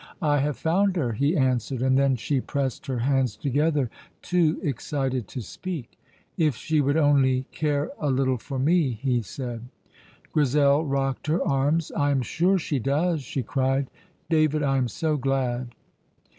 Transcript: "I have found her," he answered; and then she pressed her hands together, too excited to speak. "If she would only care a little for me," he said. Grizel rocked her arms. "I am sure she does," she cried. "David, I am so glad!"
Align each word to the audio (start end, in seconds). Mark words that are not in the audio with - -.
"I 0.23 0.39
have 0.39 0.57
found 0.57 0.95
her," 0.95 1.11
he 1.13 1.37
answered; 1.37 1.83
and 1.83 1.95
then 1.95 2.15
she 2.15 2.41
pressed 2.41 2.87
her 2.87 2.97
hands 2.97 3.35
together, 3.35 3.91
too 4.23 4.59
excited 4.63 5.27
to 5.27 5.41
speak. 5.41 5.95
"If 6.37 6.55
she 6.55 6.81
would 6.81 6.97
only 6.97 7.45
care 7.51 7.91
a 7.99 8.09
little 8.09 8.39
for 8.39 8.57
me," 8.57 8.93
he 8.93 9.21
said. 9.21 9.61
Grizel 10.33 10.83
rocked 10.87 11.27
her 11.27 11.47
arms. 11.47 11.91
"I 11.91 12.09
am 12.09 12.23
sure 12.23 12.57
she 12.57 12.79
does," 12.79 13.21
she 13.21 13.43
cried. 13.43 13.91
"David, 14.27 14.63
I 14.63 14.77
am 14.77 14.87
so 14.87 15.17
glad!" 15.17 15.75